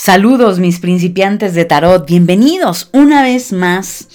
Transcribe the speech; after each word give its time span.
Saludos 0.00 0.60
mis 0.60 0.78
principiantes 0.78 1.54
de 1.54 1.64
tarot, 1.64 2.06
bienvenidos 2.06 2.88
una 2.92 3.24
vez 3.24 3.52
más 3.52 4.06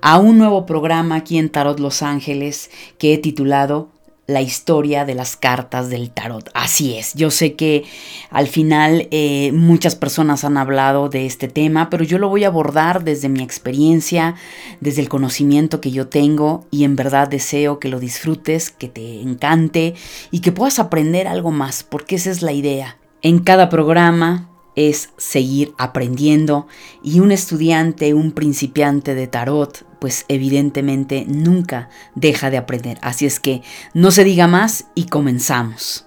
a 0.00 0.18
un 0.18 0.38
nuevo 0.38 0.66
programa 0.66 1.16
aquí 1.16 1.36
en 1.36 1.50
Tarot 1.50 1.80
Los 1.80 2.02
Ángeles 2.02 2.70
que 2.96 3.12
he 3.12 3.18
titulado 3.18 3.88
La 4.28 4.40
historia 4.40 5.04
de 5.04 5.16
las 5.16 5.36
cartas 5.36 5.90
del 5.90 6.10
tarot. 6.10 6.48
Así 6.54 6.96
es, 6.96 7.12
yo 7.14 7.32
sé 7.32 7.54
que 7.54 7.82
al 8.30 8.46
final 8.46 9.08
eh, 9.10 9.50
muchas 9.52 9.96
personas 9.96 10.44
han 10.44 10.56
hablado 10.56 11.08
de 11.08 11.26
este 11.26 11.48
tema, 11.48 11.90
pero 11.90 12.04
yo 12.04 12.18
lo 12.18 12.28
voy 12.28 12.44
a 12.44 12.48
abordar 12.48 13.02
desde 13.02 13.28
mi 13.28 13.42
experiencia, 13.42 14.36
desde 14.80 15.02
el 15.02 15.08
conocimiento 15.08 15.80
que 15.80 15.90
yo 15.90 16.06
tengo 16.06 16.68
y 16.70 16.84
en 16.84 16.94
verdad 16.94 17.26
deseo 17.26 17.80
que 17.80 17.88
lo 17.88 17.98
disfrutes, 17.98 18.70
que 18.70 18.86
te 18.86 19.22
encante 19.22 19.96
y 20.30 20.38
que 20.38 20.52
puedas 20.52 20.78
aprender 20.78 21.26
algo 21.26 21.50
más, 21.50 21.82
porque 21.82 22.14
esa 22.14 22.30
es 22.30 22.42
la 22.42 22.52
idea. 22.52 22.96
En 23.22 23.40
cada 23.40 23.68
programa 23.68 24.50
es 24.76 25.08
seguir 25.16 25.74
aprendiendo 25.78 26.68
y 27.02 27.20
un 27.20 27.32
estudiante, 27.32 28.14
un 28.14 28.32
principiante 28.32 29.14
de 29.14 29.26
tarot, 29.26 29.84
pues 29.98 30.26
evidentemente 30.28 31.24
nunca 31.26 31.88
deja 32.14 32.50
de 32.50 32.58
aprender. 32.58 32.98
Así 33.00 33.26
es 33.26 33.40
que 33.40 33.62
no 33.94 34.10
se 34.10 34.22
diga 34.22 34.46
más 34.46 34.84
y 34.94 35.06
comenzamos. 35.06 36.04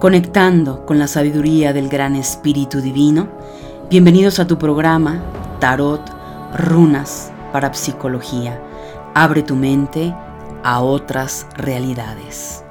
Conectando 0.00 0.86
con 0.86 0.98
la 0.98 1.08
sabiduría 1.08 1.72
del 1.72 1.88
gran 1.88 2.14
Espíritu 2.14 2.80
Divino, 2.80 3.28
bienvenidos 3.90 4.38
a 4.38 4.46
tu 4.46 4.56
programa 4.56 5.20
Tarot 5.58 6.00
Runas 6.56 7.32
para 7.52 7.74
Psicología 7.74 8.62
Abre 9.14 9.42
tu 9.42 9.56
mente 9.56 10.14
a 10.62 10.80
otras 10.80 11.46
realidades. 11.56 12.64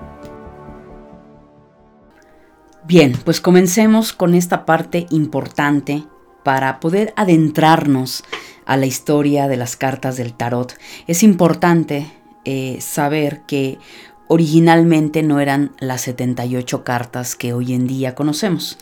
Bien, 2.85 3.13
pues 3.26 3.41
comencemos 3.41 4.13
con 4.13 4.34
esta 4.34 4.65
parte 4.65 5.08
importante 5.10 6.05
para 6.43 6.80
poder 6.80 7.13
adentrarnos 7.18 8.24
a 8.65 8.77
la 8.77 8.85
historia 8.85 9.48
de 9.48 9.58
las 9.58 9.76
cartas 9.76 10.15
del 10.15 10.34
tarot. 10.34 10.74
Es 11.05 11.24
importante 11.24 12.10
eh, 12.46 12.77
saber 12.80 13.41
que 13.41 13.77
originalmente 14.27 15.24
no 15.24 15.40
eran 15.40 15.71
las 15.80 16.02
78 16.02 16.84
cartas 16.84 17.35
que 17.35 17.52
hoy 17.52 17.74
en 17.74 17.88
día 17.88 18.15
conocemos. 18.15 18.77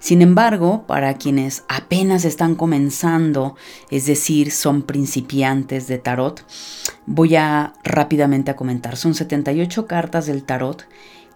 Sin 0.00 0.22
embargo, 0.22 0.84
para 0.86 1.14
quienes 1.14 1.62
apenas 1.68 2.24
están 2.24 2.54
comenzando, 2.54 3.54
es 3.90 4.06
decir, 4.06 4.50
son 4.50 4.82
principiantes 4.82 5.86
de 5.88 5.98
tarot, 5.98 6.44
voy 7.04 7.36
a 7.36 7.74
rápidamente 7.84 8.50
a 8.50 8.56
comentar. 8.56 8.96
Son 8.96 9.14
78 9.14 9.86
cartas 9.86 10.24
del 10.26 10.42
tarot 10.42 10.86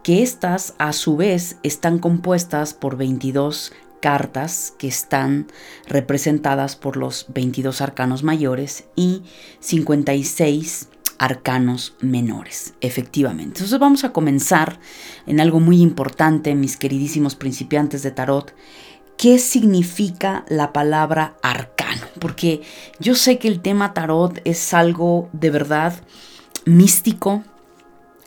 que 0.02 0.22
estas 0.22 0.74
a 0.78 0.92
su 0.94 1.16
vez 1.16 1.58
están 1.62 1.98
compuestas 1.98 2.72
por 2.72 2.96
22 2.96 3.72
cartas 4.00 4.74
que 4.78 4.88
están 4.88 5.46
representadas 5.86 6.76
por 6.76 6.96
los 6.96 7.26
22 7.32 7.80
arcanos 7.80 8.22
mayores 8.22 8.84
y 8.96 9.22
56 9.60 10.88
arcanos 11.24 11.94
menores, 12.00 12.74
efectivamente. 12.80 13.58
Entonces 13.58 13.78
vamos 13.78 14.04
a 14.04 14.12
comenzar 14.12 14.78
en 15.26 15.40
algo 15.40 15.60
muy 15.60 15.80
importante, 15.80 16.54
mis 16.54 16.76
queridísimos 16.76 17.34
principiantes 17.34 18.02
de 18.02 18.10
tarot. 18.10 18.54
¿Qué 19.16 19.38
significa 19.38 20.44
la 20.48 20.72
palabra 20.72 21.36
arcano? 21.42 22.02
Porque 22.20 22.62
yo 22.98 23.14
sé 23.14 23.38
que 23.38 23.48
el 23.48 23.60
tema 23.60 23.94
tarot 23.94 24.40
es 24.44 24.74
algo 24.74 25.28
de 25.32 25.50
verdad 25.50 25.94
místico, 26.66 27.42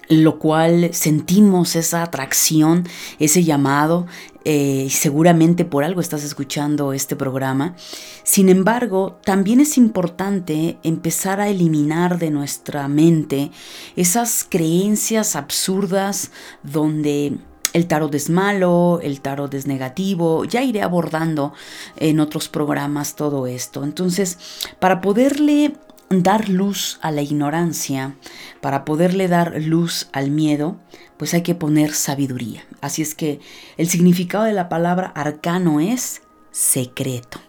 lo 0.09 0.39
cual 0.39 0.89
sentimos 0.94 1.75
esa 1.75 2.03
atracción, 2.03 2.88
ese 3.19 3.44
llamado, 3.44 4.05
eh, 4.45 4.86
y 4.88 4.89
seguramente 4.89 5.66
por 5.66 5.83
algo 5.83 6.00
estás 6.00 6.23
escuchando 6.23 6.94
este 6.94 7.18
programa. 7.18 7.75
Sin 8.23 8.47
embargo, 8.47 9.19
también 9.25 9.59
es 9.59 9.78
importante 9.78 10.78
empezar 10.84 11.41
a 11.41 11.50
eliminar 11.50 12.17
de 12.17 12.31
nuestra 12.31 12.88
mente 12.88 13.51
esas 13.97 14.46
creencias 14.50 15.35
absurdas 15.35 16.31
donde 16.63 17.38
el 17.73 17.88
tarot 17.88 18.16
es 18.16 18.29
malo, 18.29 19.00
el 19.03 19.19
tarot 19.19 19.53
es 19.53 19.67
negativo, 19.67 20.46
ya 20.46 20.63
iré 20.63 20.81
abordando 20.81 21.53
en 21.97 22.22
otros 22.22 22.47
programas 22.47 23.16
todo 23.16 23.47
esto. 23.47 23.84
Entonces, 23.84 24.38
para 24.79 25.01
poderle 25.01 25.73
dar 26.09 26.50
luz 26.50 27.00
a 27.01 27.12
la 27.12 27.22
ignorancia, 27.22 28.16
para 28.62 28.85
poderle 28.85 29.28
dar 29.28 29.62
luz 29.62 30.07
al 30.13 30.31
miedo, 30.31 30.79
pues 31.18 31.34
hay 31.34 31.44
que 31.44 31.56
poner 31.56 31.94
sabiduría. 31.94 32.66
Así 32.81 33.01
es 33.01 33.16
que 33.16 33.40
el 33.78 33.90
significado 33.90 34.46
de 34.46 34.53
la 34.53 34.69
palabra 34.69 35.07
arcano 35.16 35.79
es 35.79 36.22
secreto. 36.51 37.40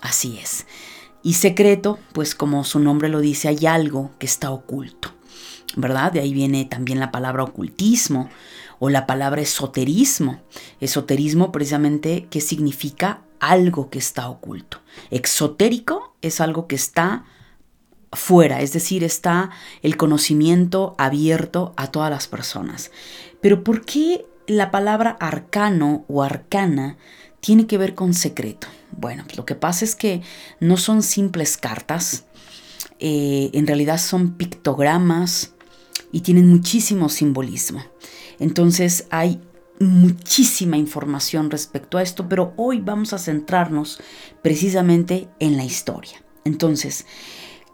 Así 0.00 0.38
es. 0.38 0.66
Y 1.22 1.34
secreto, 1.34 1.98
pues 2.12 2.34
como 2.34 2.64
su 2.64 2.78
nombre 2.78 3.08
lo 3.08 3.20
dice, 3.20 3.48
hay 3.48 3.66
algo 3.66 4.12
que 4.18 4.26
está 4.26 4.50
oculto. 4.50 5.10
¿Verdad? 5.76 6.12
De 6.12 6.20
ahí 6.20 6.32
viene 6.32 6.64
también 6.64 6.98
la 6.98 7.12
palabra 7.12 7.44
ocultismo 7.44 8.30
o 8.78 8.88
la 8.88 9.06
palabra 9.06 9.42
esoterismo. 9.42 10.40
Esoterismo 10.80 11.52
precisamente 11.52 12.26
que 12.30 12.40
significa 12.40 13.22
algo 13.40 13.90
que 13.90 13.98
está 13.98 14.28
oculto. 14.28 14.78
Exotérico 15.10 16.16
es 16.22 16.40
algo 16.40 16.66
que 16.66 16.76
está 16.76 17.24
fuera, 18.12 18.60
es 18.60 18.72
decir, 18.72 19.04
está 19.04 19.50
el 19.82 19.96
conocimiento 19.96 20.94
abierto 20.98 21.74
a 21.76 21.88
todas 21.90 22.10
las 22.10 22.26
personas. 22.26 22.90
Pero 23.40 23.64
¿por 23.64 23.84
qué 23.84 24.26
la 24.46 24.70
palabra 24.70 25.16
arcano 25.20 26.04
o 26.08 26.22
arcana 26.22 26.96
tiene 27.40 27.66
que 27.66 27.78
ver 27.78 27.94
con 27.94 28.14
secreto? 28.14 28.66
Bueno, 28.92 29.24
lo 29.36 29.44
que 29.44 29.54
pasa 29.54 29.84
es 29.84 29.94
que 29.94 30.22
no 30.60 30.76
son 30.76 31.02
simples 31.02 31.56
cartas, 31.56 32.24
eh, 32.98 33.50
en 33.52 33.66
realidad 33.66 33.98
son 33.98 34.34
pictogramas 34.34 35.54
y 36.10 36.22
tienen 36.22 36.48
muchísimo 36.48 37.08
simbolismo. 37.08 37.84
Entonces 38.38 39.06
hay 39.10 39.40
muchísima 39.78 40.76
información 40.76 41.50
respecto 41.50 41.98
a 41.98 42.02
esto, 42.02 42.28
pero 42.28 42.52
hoy 42.56 42.80
vamos 42.80 43.12
a 43.12 43.18
centrarnos 43.18 44.00
precisamente 44.42 45.28
en 45.38 45.56
la 45.56 45.64
historia. 45.64 46.22
Entonces, 46.44 47.06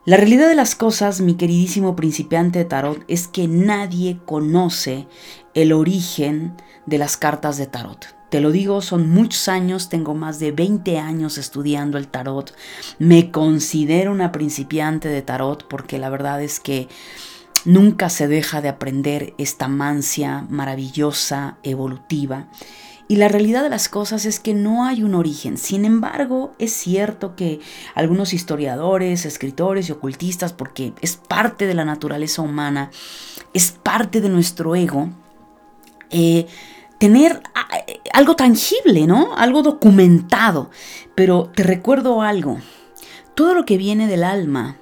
la 0.05 0.17
realidad 0.19 0.49
de 0.49 0.55
las 0.55 0.75
cosas, 0.75 1.21
mi 1.21 1.35
queridísimo 1.35 1.97
principiante 1.97 2.59
de 2.59 2.65
tarot, 2.67 3.03
es 3.09 3.27
que 3.27 3.49
nadie 3.49 4.19
conoce 4.27 5.07
el 5.55 5.73
origen 5.73 6.55
de 6.85 6.99
las 6.99 7.17
cartas 7.17 7.57
de 7.57 7.67
tarot. 7.67 8.15
Te 8.29 8.41
lo 8.41 8.51
digo, 8.51 8.83
son 8.83 9.09
muchos 9.09 9.49
años, 9.49 9.89
tengo 9.89 10.15
más 10.15 10.41
de 10.41 10.53
20 10.53 10.99
años 10.99 11.39
estudiando 11.39 11.99
el 11.99 12.09
tarot. 12.09 12.55
Me 12.99 13.31
considero 13.31 14.13
una 14.13 14.33
principiante 14.33 15.09
de 15.09 15.23
tarot 15.23 15.67
porque 15.69 15.99
la 15.99 16.11
verdad 16.11 16.43
es 16.43 16.61
que 16.61 16.89
nunca 17.65 18.11
se 18.11 18.29
deja 18.29 18.61
de 18.61 18.69
aprender 18.69 19.35
esta 19.39 19.69
mancia 19.69 20.47
maravillosa, 20.51 21.59
evolutiva. 21.63 22.49
Y 23.07 23.17
la 23.17 23.29
realidad 23.29 23.63
de 23.63 23.69
las 23.69 23.89
cosas 23.89 24.25
es 24.25 24.41
que 24.41 24.55
no 24.55 24.87
hay 24.87 25.03
un 25.03 25.15
origen. 25.15 25.59
Sin 25.59 25.85
embargo, 25.85 26.55
es 26.59 26.73
cierto 26.73 27.37
que 27.37 27.61
algunos 27.95 28.33
historiadores, 28.33 29.27
escritores 29.27 29.89
y 29.89 29.93
ocultistas, 29.93 30.55
porque 30.55 30.95
es 31.03 31.17
parte 31.17 31.67
de 31.67 31.75
la 31.75 31.85
naturaleza 31.85 32.41
humana, 32.41 32.91
es 33.53 33.73
parte 33.73 34.23
de 34.23 34.31
nuestro 34.31 34.75
ego, 34.75 35.11
eh, 36.11 36.47
tener 36.99 37.43
algo 38.15 38.37
tangible, 38.37 39.07
¿no? 39.07 39.37
Algo 39.37 39.63
documentado. 39.63 40.71
Pero 41.15 41.51
te 41.55 41.63
recuerdo 41.63 42.23
algo. 42.23 42.59
Todo 43.35 43.53
lo 43.55 43.67
que 43.67 43.77
viene 43.77 44.07
del 44.07 44.25
alma, 44.25 44.79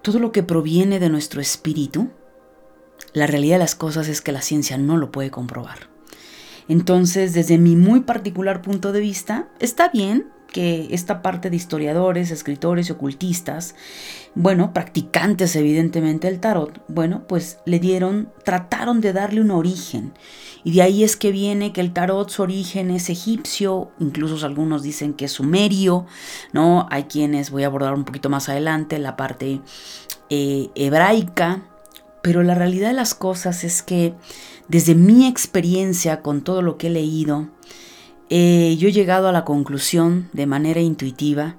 todo 0.00 0.20
lo 0.20 0.32
que 0.32 0.42
proviene 0.42 1.00
de 1.00 1.10
nuestro 1.10 1.42
espíritu, 1.42 2.08
la 3.12 3.26
realidad 3.26 3.56
de 3.56 3.60
las 3.60 3.74
cosas 3.74 4.08
es 4.08 4.22
que 4.22 4.32
la 4.32 4.40
ciencia 4.40 4.78
no 4.78 4.96
lo 4.96 5.10
puede 5.12 5.30
comprobar. 5.30 5.97
Entonces, 6.68 7.32
desde 7.32 7.58
mi 7.58 7.76
muy 7.76 8.00
particular 8.00 8.62
punto 8.62 8.92
de 8.92 9.00
vista, 9.00 9.48
está 9.58 9.88
bien 9.88 10.26
que 10.52 10.88
esta 10.90 11.20
parte 11.22 11.50
de 11.50 11.56
historiadores, 11.56 12.30
escritores 12.30 12.88
y 12.88 12.92
ocultistas, 12.92 13.74
bueno, 14.34 14.72
practicantes 14.72 15.54
evidentemente 15.56 16.26
del 16.26 16.40
tarot, 16.40 16.82
bueno, 16.88 17.24
pues 17.28 17.58
le 17.66 17.78
dieron, 17.78 18.32
trataron 18.44 19.00
de 19.00 19.12
darle 19.12 19.40
un 19.40 19.50
origen. 19.50 20.12
Y 20.64 20.72
de 20.72 20.82
ahí 20.82 21.04
es 21.04 21.16
que 21.16 21.32
viene 21.32 21.72
que 21.72 21.80
el 21.80 21.92
tarot 21.92 22.28
su 22.30 22.42
origen 22.42 22.90
es 22.90 23.10
egipcio, 23.10 23.90
incluso 23.98 24.44
algunos 24.44 24.82
dicen 24.82 25.14
que 25.14 25.26
es 25.26 25.32
sumerio, 25.32 26.06
¿no? 26.52 26.86
Hay 26.90 27.04
quienes, 27.04 27.50
voy 27.50 27.64
a 27.64 27.66
abordar 27.66 27.94
un 27.94 28.04
poquito 28.04 28.28
más 28.30 28.48
adelante, 28.48 28.98
la 28.98 29.16
parte 29.16 29.60
eh, 30.30 30.70
hebraica, 30.74 31.62
pero 32.22 32.42
la 32.42 32.54
realidad 32.54 32.88
de 32.88 32.94
las 32.94 33.14
cosas 33.14 33.64
es 33.64 33.82
que 33.82 34.14
desde 34.68 34.94
mi 34.94 35.26
experiencia 35.26 36.22
con 36.22 36.42
todo 36.42 36.62
lo 36.62 36.76
que 36.76 36.88
he 36.88 36.90
leído, 36.90 37.48
eh, 38.30 38.76
yo 38.78 38.88
he 38.88 38.92
llegado 38.92 39.28
a 39.28 39.32
la 39.32 39.44
conclusión 39.44 40.28
de 40.32 40.46
manera 40.46 40.80
intuitiva 40.80 41.56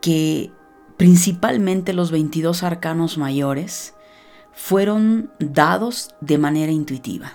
que 0.00 0.50
principalmente 0.96 1.92
los 1.92 2.10
22 2.10 2.62
arcanos 2.62 3.18
mayores 3.18 3.94
fueron 4.52 5.30
dados 5.38 6.14
de 6.20 6.38
manera 6.38 6.72
intuitiva. 6.72 7.34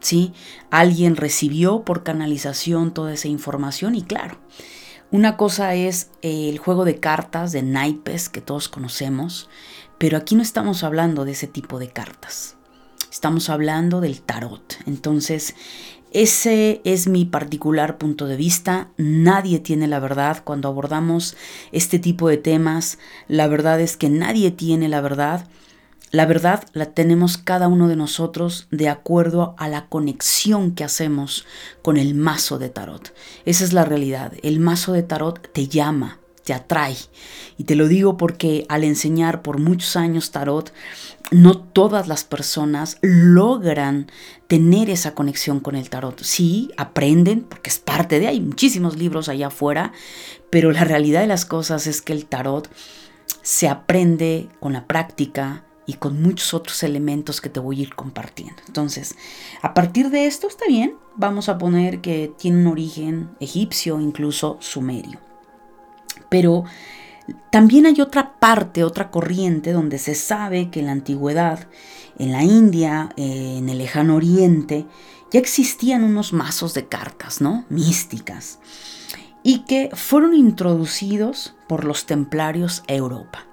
¿Sí? 0.00 0.32
Alguien 0.70 1.16
recibió 1.16 1.82
por 1.82 2.04
canalización 2.04 2.92
toda 2.92 3.14
esa 3.14 3.28
información 3.28 3.94
y 3.94 4.02
claro, 4.02 4.38
una 5.10 5.36
cosa 5.36 5.74
es 5.74 6.10
el 6.22 6.58
juego 6.58 6.84
de 6.84 7.00
cartas 7.00 7.52
de 7.52 7.62
naipes 7.62 8.28
que 8.28 8.40
todos 8.40 8.68
conocemos, 8.68 9.48
pero 9.98 10.18
aquí 10.18 10.34
no 10.34 10.42
estamos 10.42 10.84
hablando 10.84 11.24
de 11.24 11.32
ese 11.32 11.46
tipo 11.46 11.78
de 11.78 11.88
cartas. 11.88 12.56
Estamos 13.10 13.48
hablando 13.48 14.00
del 14.00 14.20
tarot. 14.20 14.76
Entonces, 14.86 15.54
ese 16.12 16.80
es 16.84 17.08
mi 17.08 17.24
particular 17.24 17.98
punto 17.98 18.26
de 18.26 18.36
vista. 18.36 18.88
Nadie 18.96 19.58
tiene 19.58 19.86
la 19.86 20.00
verdad 20.00 20.42
cuando 20.44 20.68
abordamos 20.68 21.36
este 21.72 21.98
tipo 21.98 22.28
de 22.28 22.36
temas. 22.36 22.98
La 23.28 23.48
verdad 23.48 23.80
es 23.80 23.96
que 23.96 24.08
nadie 24.08 24.50
tiene 24.50 24.88
la 24.88 25.00
verdad. 25.00 25.48
La 26.10 26.24
verdad 26.24 26.64
la 26.72 26.86
tenemos 26.92 27.36
cada 27.36 27.68
uno 27.68 27.88
de 27.88 27.96
nosotros 27.96 28.68
de 28.70 28.88
acuerdo 28.88 29.54
a 29.58 29.68
la 29.68 29.88
conexión 29.88 30.72
que 30.74 30.84
hacemos 30.84 31.44
con 31.82 31.96
el 31.96 32.14
mazo 32.14 32.58
de 32.58 32.68
tarot. 32.68 33.12
Esa 33.44 33.64
es 33.64 33.72
la 33.72 33.84
realidad. 33.84 34.32
El 34.42 34.60
mazo 34.60 34.92
de 34.92 35.02
tarot 35.02 35.52
te 35.52 35.68
llama, 35.68 36.20
te 36.46 36.54
atrae. 36.54 36.96
Y 37.58 37.64
te 37.64 37.74
lo 37.74 37.88
digo 37.88 38.16
porque 38.16 38.66
al 38.68 38.84
enseñar 38.84 39.42
por 39.42 39.58
muchos 39.58 39.96
años 39.96 40.30
tarot, 40.30 40.72
no 41.32 41.58
todas 41.58 42.06
las 42.06 42.22
personas 42.22 42.98
logran 43.02 44.06
tener 44.46 44.88
esa 44.88 45.12
conexión 45.12 45.58
con 45.58 45.74
el 45.74 45.90
tarot. 45.90 46.22
Sí, 46.22 46.70
aprenden, 46.76 47.42
porque 47.42 47.68
es 47.68 47.80
parte 47.80 48.20
de, 48.20 48.28
hay 48.28 48.40
muchísimos 48.40 48.96
libros 48.96 49.28
allá 49.28 49.48
afuera, 49.48 49.92
pero 50.48 50.70
la 50.70 50.84
realidad 50.84 51.20
de 51.20 51.26
las 51.26 51.46
cosas 51.46 51.88
es 51.88 52.00
que 52.00 52.12
el 52.12 52.26
tarot 52.26 52.70
se 53.42 53.68
aprende 53.68 54.48
con 54.60 54.72
la 54.72 54.86
práctica 54.86 55.64
y 55.84 55.94
con 55.94 56.22
muchos 56.22 56.54
otros 56.54 56.80
elementos 56.84 57.40
que 57.40 57.48
te 57.48 57.58
voy 57.58 57.80
a 57.80 57.82
ir 57.82 57.94
compartiendo. 57.96 58.62
Entonces, 58.68 59.16
a 59.62 59.74
partir 59.74 60.10
de 60.10 60.26
esto 60.26 60.46
está 60.46 60.66
bien, 60.68 60.94
vamos 61.16 61.48
a 61.48 61.58
poner 61.58 62.00
que 62.00 62.32
tiene 62.38 62.60
un 62.60 62.68
origen 62.68 63.30
egipcio, 63.40 63.98
incluso 64.00 64.58
sumerio. 64.60 65.25
Pero 66.28 66.64
también 67.50 67.86
hay 67.86 68.00
otra 68.00 68.38
parte, 68.38 68.84
otra 68.84 69.10
corriente 69.10 69.72
donde 69.72 69.98
se 69.98 70.14
sabe 70.14 70.70
que 70.70 70.80
en 70.80 70.86
la 70.86 70.92
antigüedad, 70.92 71.68
en 72.18 72.32
la 72.32 72.44
India, 72.44 73.10
eh, 73.16 73.56
en 73.58 73.68
el 73.68 73.78
lejano 73.78 74.16
oriente, 74.16 74.86
ya 75.32 75.40
existían 75.40 76.04
unos 76.04 76.32
mazos 76.32 76.74
de 76.74 76.86
cartas, 76.86 77.40
¿no? 77.40 77.64
Místicas. 77.68 78.60
Y 79.42 79.60
que 79.60 79.90
fueron 79.92 80.34
introducidos 80.34 81.54
por 81.68 81.84
los 81.84 82.06
templarios 82.06 82.82
a 82.88 82.94
Europa. 82.94 83.46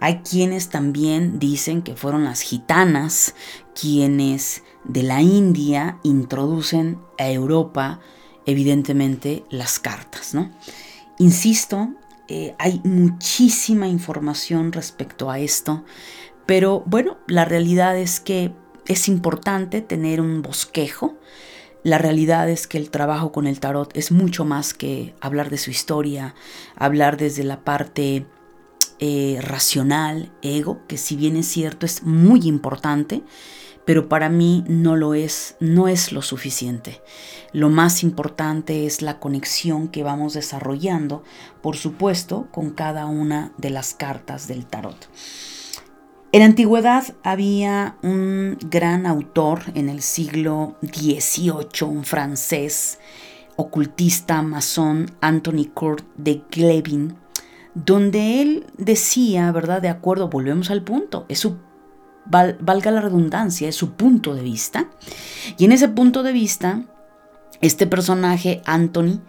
Hay 0.00 0.20
quienes 0.20 0.70
también 0.70 1.38
dicen 1.38 1.82
que 1.82 1.94
fueron 1.94 2.24
las 2.24 2.40
gitanas 2.40 3.34
quienes 3.78 4.62
de 4.84 5.02
la 5.02 5.20
India 5.20 5.98
introducen 6.02 6.98
a 7.18 7.28
Europa, 7.28 8.00
evidentemente, 8.46 9.44
las 9.50 9.78
cartas, 9.78 10.32
¿no? 10.32 10.50
Insisto, 11.18 11.90
eh, 12.32 12.54
hay 12.60 12.80
muchísima 12.84 13.88
información 13.88 14.70
respecto 14.70 15.32
a 15.32 15.40
esto, 15.40 15.84
pero 16.46 16.84
bueno, 16.86 17.18
la 17.26 17.44
realidad 17.44 17.98
es 17.98 18.20
que 18.20 18.52
es 18.86 19.08
importante 19.08 19.80
tener 19.80 20.20
un 20.20 20.40
bosquejo. 20.40 21.18
La 21.82 21.98
realidad 21.98 22.48
es 22.48 22.68
que 22.68 22.78
el 22.78 22.90
trabajo 22.90 23.32
con 23.32 23.48
el 23.48 23.58
tarot 23.58 23.96
es 23.96 24.12
mucho 24.12 24.44
más 24.44 24.74
que 24.74 25.12
hablar 25.20 25.50
de 25.50 25.58
su 25.58 25.72
historia, 25.72 26.36
hablar 26.76 27.16
desde 27.16 27.42
la 27.42 27.64
parte 27.64 28.26
eh, 29.00 29.38
racional, 29.42 30.30
ego, 30.40 30.86
que 30.86 30.98
si 30.98 31.16
bien 31.16 31.36
es 31.36 31.46
cierto 31.46 31.84
es 31.84 32.04
muy 32.04 32.42
importante, 32.46 33.24
pero 33.84 34.08
para 34.08 34.28
mí 34.28 34.64
no 34.68 34.96
lo 34.96 35.14
es, 35.14 35.56
no 35.60 35.88
es 35.88 36.12
lo 36.12 36.22
suficiente. 36.22 37.00
Lo 37.52 37.70
más 37.70 38.02
importante 38.02 38.86
es 38.86 39.02
la 39.02 39.18
conexión 39.18 39.88
que 39.88 40.02
vamos 40.02 40.34
desarrollando, 40.34 41.24
por 41.62 41.76
supuesto, 41.76 42.48
con 42.52 42.70
cada 42.70 43.06
una 43.06 43.52
de 43.56 43.70
las 43.70 43.94
cartas 43.94 44.46
del 44.46 44.66
tarot. 44.66 45.08
En 46.32 46.40
la 46.40 46.46
antigüedad 46.46 47.04
había 47.24 47.96
un 48.02 48.56
gran 48.60 49.04
autor 49.06 49.62
en 49.74 49.88
el 49.88 50.00
siglo 50.00 50.76
XVIII, 50.82 51.88
un 51.88 52.04
francés 52.04 53.00
ocultista 53.56 54.40
masón, 54.40 55.10
Anthony 55.20 55.66
Court 55.74 56.04
de 56.16 56.44
Glevin, 56.50 57.16
donde 57.74 58.40
él 58.40 58.66
decía, 58.78 59.50
¿verdad? 59.50 59.82
De 59.82 59.88
acuerdo, 59.88 60.28
volvemos 60.28 60.70
al 60.70 60.82
punto, 60.82 61.26
es 61.28 61.40
su 61.40 61.56
valga 62.30 62.90
la 62.90 63.00
redundancia, 63.00 63.68
es 63.68 63.76
su 63.76 63.92
punto 63.92 64.34
de 64.34 64.42
vista. 64.42 64.88
Y 65.58 65.64
en 65.64 65.72
ese 65.72 65.88
punto 65.88 66.22
de 66.22 66.32
vista, 66.32 66.82
este 67.60 67.86
personaje, 67.86 68.62
Anthony, 68.64 69.20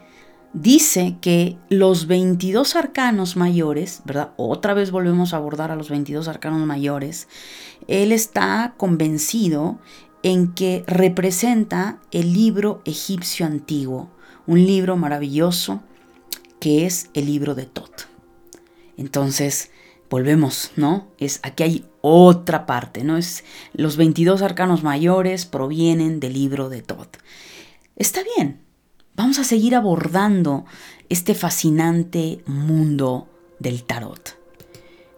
dice 0.54 1.18
que 1.22 1.58
los 1.70 2.08
22 2.08 2.76
arcanos 2.76 3.36
mayores, 3.36 4.02
¿verdad? 4.06 4.32
Otra 4.38 4.74
vez 4.74 4.92
volvemos 4.92 5.34
a 5.34 5.38
abordar 5.38 5.72
a 5.72 5.76
los 5.76 5.90
22 5.90 6.28
arcanos 6.28 6.66
mayores. 6.66 7.28
Él 7.88 8.12
está 8.12 8.74
convencido 8.78 9.80
en 10.24 10.54
que 10.54 10.84
representa 10.88 12.00
el 12.12 12.34
libro 12.34 12.82
egipcio 12.86 13.46
antiguo, 13.46 14.10
un 14.46 14.66
libro 14.66 14.98
maravilloso 14.98 15.82
que 16.60 16.86
es 16.86 17.10
el 17.14 17.26
libro 17.26 17.56
de 17.56 17.66
Tot. 17.66 18.08
Entonces, 18.98 19.72
volvemos, 20.12 20.72
¿no? 20.76 21.08
Es 21.18 21.40
aquí 21.42 21.64
hay 21.64 21.86
otra 22.02 22.66
parte, 22.66 23.04
¿no? 23.04 23.18
Es 23.18 23.46
los 23.74 23.96
22 23.96 24.42
arcanos 24.42 24.84
mayores 24.84 25.46
provienen 25.46 26.20
del 26.20 26.34
libro 26.34 26.70
de 26.70 26.82
Tot. 26.82 27.18
Está 27.96 28.22
bien. 28.36 28.62
Vamos 29.16 29.40
a 29.40 29.46
seguir 29.46 29.74
abordando 29.74 30.66
este 31.08 31.34
fascinante 31.34 32.44
mundo 32.46 33.30
del 33.60 33.84
tarot. 33.84 34.38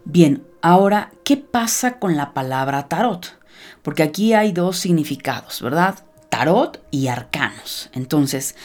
Bien, 0.06 0.46
ahora, 0.62 1.12
¿qué 1.24 1.38
pasa 1.38 1.98
con 1.98 2.16
la 2.16 2.34
palabra 2.34 2.88
tarot? 2.88 3.40
Porque 3.82 4.04
aquí 4.04 4.34
hay 4.34 4.52
dos 4.52 4.78
significados, 4.78 5.62
¿verdad? 5.62 6.06
Tarot 6.30 6.84
y 6.92 7.08
arcanos. 7.08 7.90
Entonces, 7.94 8.56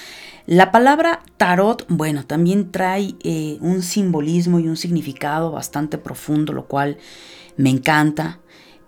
la 0.48 0.72
palabra 0.72 1.20
tarot, 1.36 1.84
bueno, 1.90 2.24
también 2.24 2.72
trae 2.72 3.14
eh, 3.22 3.58
un 3.60 3.82
simbolismo 3.82 4.58
y 4.58 4.66
un 4.66 4.78
significado 4.78 5.52
bastante 5.52 5.98
profundo, 5.98 6.54
lo 6.54 6.66
cual 6.66 6.96
me 7.58 7.68
encanta. 7.68 8.40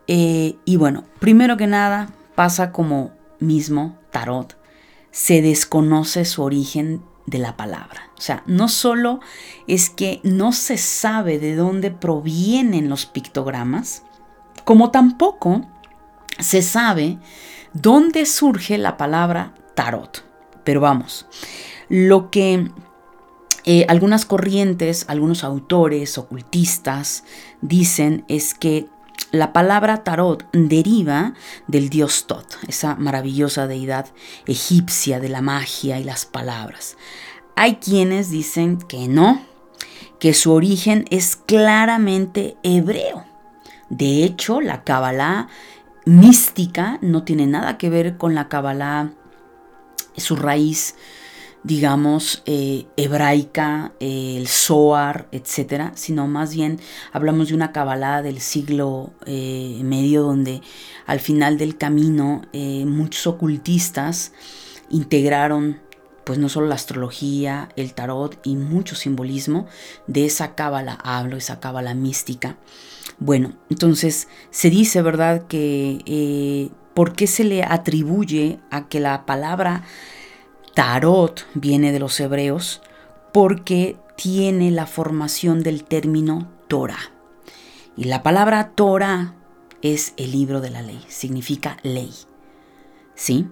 Eh, 0.07 0.57
y 0.65 0.77
bueno, 0.77 1.05
primero 1.19 1.59
que 1.59 1.67
nada, 1.67 2.15
pasa 2.35 2.73
como 2.73 3.13
mismo 3.41 3.99
tarot, 4.11 4.57
se 5.11 5.43
desconoce 5.43 6.25
su 6.25 6.43
origen 6.43 7.03
de 7.27 7.37
la 7.37 7.59
palabra. 7.59 8.11
O 8.17 8.23
sea, 8.23 8.43
no 8.47 8.67
solo 8.69 9.21
es 9.67 9.91
que 9.91 10.21
no 10.23 10.53
se 10.53 10.79
sabe 10.79 11.39
de 11.39 11.57
dónde 11.57 11.91
provienen 11.91 12.89
los 12.89 13.05
pictogramas, 13.05 14.03
como 14.65 14.91
tampoco 14.91 15.69
se 16.39 16.63
sabe 16.63 17.19
dónde 17.75 18.25
surge 18.25 18.79
la 18.79 18.97
palabra 18.97 19.53
tarot. 19.75 20.30
Pero 20.65 20.81
vamos, 20.81 21.27
lo 21.89 22.31
que 22.31 22.71
eh, 23.65 23.85
algunas 23.89 24.25
corrientes, 24.25 25.05
algunos 25.09 25.45
autores 25.45 26.17
ocultistas 26.19 27.25
dicen 27.61 28.25
es 28.29 28.55
que 28.55 28.87
la 29.33 29.53
palabra 29.53 30.03
tarot 30.03 30.45
deriva 30.53 31.35
del 31.69 31.89
dios 31.89 32.27
Tot, 32.27 32.47
esa 32.67 32.97
maravillosa 32.97 33.67
deidad 33.67 34.07
egipcia 34.47 35.21
de 35.21 35.29
la 35.29 35.43
magia 35.43 36.01
y 36.01 36.05
las 36.05 36.27
palabras. 36.27 36.97
Hay 37.55 37.77
quienes 37.77 38.31
dicen 38.31 38.79
que 38.79 39.07
no, 39.07 39.43
que 40.19 40.35
su 40.35 40.53
origen 40.53 41.05
es 41.11 41.37
claramente 41.37 42.57
hebreo. 42.63 43.25
De 43.89 44.25
hecho, 44.25 44.61
la 44.61 44.85
Kabbalah 44.85 45.49
mística 46.07 46.99
no 47.03 47.23
tiene 47.25 47.47
nada 47.47 47.79
que 47.79 47.91
ver 47.91 48.17
con 48.17 48.35
la 48.35 48.49
Kabbalah 48.49 49.11
su 50.17 50.37
raíz, 50.37 50.95
digamos, 51.63 52.43
eh, 52.47 52.87
hebraica, 52.97 53.93
eh, 54.01 54.37
el 54.39 54.49
Zohar, 54.49 55.29
etcétera, 55.31 55.93
sino 55.95 56.27
más 56.27 56.55
bien 56.55 56.81
hablamos 57.13 57.49
de 57.49 57.55
una 57.55 57.73
cabalada 57.73 58.23
del 58.23 58.41
siglo 58.41 59.13
eh, 59.27 59.81
medio 59.85 60.23
donde 60.23 60.63
al 61.07 61.21
final 61.21 61.59
del 61.59 61.77
camino 61.77 62.43
muchos 62.87 63.27
ocultistas 63.27 64.33
integraron 64.89 65.81
pues 66.25 66.39
no 66.39 66.49
solo 66.49 66.69
la 66.69 66.77
astrología, 66.77 67.71
el 67.77 67.93
tarot 67.93 68.39
y 68.45 68.55
mucho 68.55 68.95
simbolismo 68.95 69.67
de 70.07 70.27
esa 70.27 70.55
cábala, 70.55 70.99
hablo, 71.03 71.37
esa 71.37 71.59
cábala 71.59 71.95
mística. 71.95 72.57
Bueno, 73.19 73.55
entonces 73.69 74.29
se 74.51 74.71
dice, 74.71 75.03
¿verdad?, 75.03 75.47
que 75.49 76.71
¿Por 77.01 77.15
qué 77.15 77.27
se 77.27 77.45
le 77.45 77.65
atribuye 77.65 78.61
a 78.71 78.89
que 78.89 79.01
la 79.01 79.25
palabra 79.25 79.85
tarot 80.75 81.47
viene 81.55 81.93
de 81.93 81.99
los 81.99 82.21
hebreos? 82.21 82.83
Porque 83.33 83.97
tiene 84.17 84.71
la 84.71 84.85
formación 84.85 85.63
del 85.63 85.85
término 85.85 86.53
Torah. 86.69 87.11
Y 87.97 88.05
la 88.05 88.23
palabra 88.23 88.73
Torah 88.75 89.35
es 89.81 90.13
el 90.19 90.33
libro 90.33 90.61
de 90.61 90.69
la 90.69 90.83
ley, 90.83 91.03
significa 91.09 91.79
ley. 91.83 92.13
¿Sí? 93.15 93.49